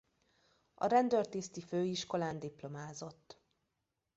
A 0.73 0.87
Rendőrtiszti 0.87 1.61
Főiskolán 1.61 2.39
diplomázott. 2.39 3.37